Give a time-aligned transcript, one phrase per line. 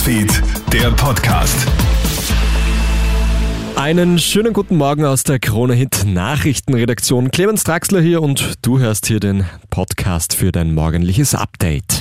[0.00, 1.66] Newsfeed, der Podcast.
[3.76, 7.30] Einen schönen guten Morgen aus der Krone Hit Nachrichtenredaktion.
[7.30, 11.99] Clemens Draxler hier und du hörst hier den Podcast für dein morgendliches Update.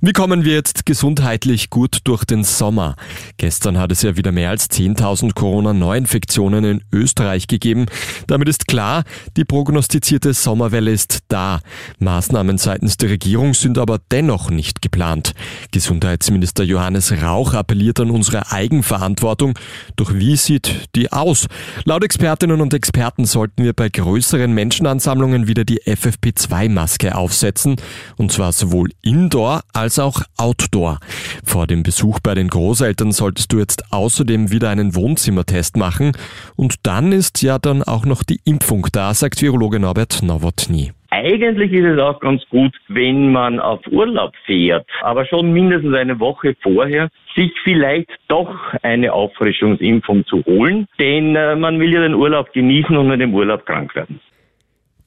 [0.00, 2.94] Wie kommen wir jetzt gesundheitlich gut durch den Sommer?
[3.36, 7.86] Gestern hat es ja wieder mehr als 10.000 Corona-Neuinfektionen in Österreich gegeben.
[8.28, 9.02] Damit ist klar,
[9.36, 11.58] die prognostizierte Sommerwelle ist da.
[11.98, 15.32] Maßnahmen seitens der Regierung sind aber dennoch nicht geplant.
[15.72, 19.58] Gesundheitsminister Johannes Rauch appelliert an unsere Eigenverantwortung.
[19.96, 21.48] Doch wie sieht die aus?
[21.82, 27.74] Laut Expertinnen und Experten sollten wir bei größeren Menschenansammlungen wieder die FFP2-Maske aufsetzen.
[28.16, 30.98] Und zwar sowohl indoor als als auch Outdoor.
[31.46, 36.12] Vor dem Besuch bei den Großeltern solltest du jetzt außerdem wieder einen Wohnzimmertest machen
[36.56, 40.92] und dann ist ja dann auch noch die Impfung da, sagt Virologe Norbert Nowotny.
[41.08, 46.20] Eigentlich ist es auch ganz gut, wenn man auf Urlaub fährt, aber schon mindestens eine
[46.20, 52.12] Woche vorher sich vielleicht doch eine Auffrischungsimpfung zu holen, denn äh, man will ja den
[52.14, 54.20] Urlaub genießen und mit dem Urlaub krank werden.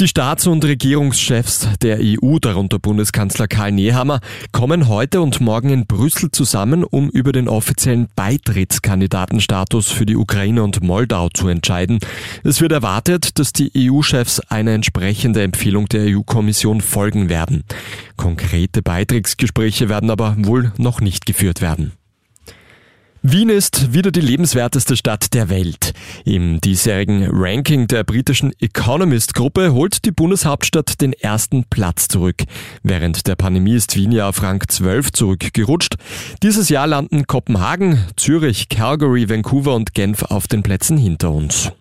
[0.00, 4.20] Die Staats- und Regierungschefs der EU, darunter Bundeskanzler Karl Nehammer,
[4.50, 10.62] kommen heute und morgen in Brüssel zusammen, um über den offiziellen Beitrittskandidatenstatus für die Ukraine
[10.62, 11.98] und Moldau zu entscheiden.
[12.44, 17.64] Es wird erwartet, dass die EU-Chefs eine entsprechende Empfehlung der EU-Kommission folgen werden.
[18.16, 21.92] Konkrete Beitrittsgespräche werden aber wohl noch nicht geführt werden.
[23.22, 25.92] Wien ist wieder die lebenswerteste Stadt der Welt.
[26.24, 32.44] Im diesjährigen Ranking der britischen Economist-Gruppe holt die Bundeshauptstadt den ersten Platz zurück.
[32.82, 35.96] Während der Pandemie ist Wien ja auf Rang 12 zurückgerutscht.
[36.42, 41.72] Dieses Jahr landen Kopenhagen, Zürich, Calgary, Vancouver und Genf auf den Plätzen hinter uns.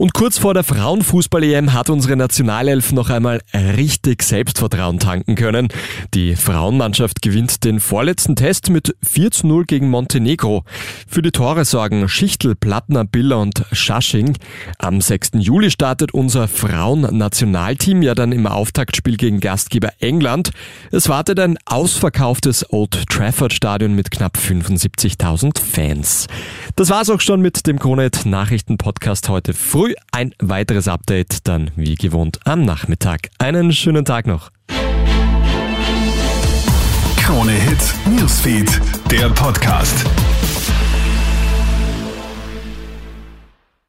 [0.00, 5.68] Und kurz vor der Frauenfußball-EM hat unsere Nationalelf noch einmal richtig Selbstvertrauen tanken können.
[6.14, 10.64] Die Frauenmannschaft gewinnt den vorletzten Test mit 4 zu 0 gegen Montenegro.
[11.06, 14.38] Für die Tore sorgen Schichtel, Plattner, Biller und Schasching.
[14.78, 15.32] Am 6.
[15.34, 20.48] Juli startet unser Frauennationalteam ja dann im Auftaktspiel gegen Gastgeber England.
[20.92, 26.26] Es wartet ein ausverkauftes Old Trafford Stadion mit knapp 75.000 Fans.
[26.74, 31.46] Das war's auch schon mit dem Kronet Nachrichten Podcast heute früh früh ein weiteres Update,
[31.48, 33.30] dann wie gewohnt am Nachmittag.
[33.38, 34.50] Einen schönen Tag noch.
[37.16, 38.80] Krone Hits, Newsfeed,
[39.10, 40.04] der Podcast.